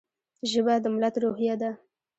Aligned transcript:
ژبه 0.51 0.73
د 0.83 0.85
ملت 0.93 1.15
روحیه 1.23 1.55
ده. 1.61 1.71